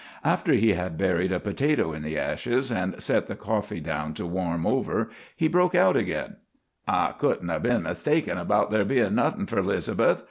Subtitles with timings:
[0.23, 4.25] After he had buried a potato in the ashes, and set the coffee down to
[4.25, 6.37] warm over, he broke out again:
[6.87, 10.19] "I couldn't 'a' been mistaken about there bein' nothin' for 'Liz'beth.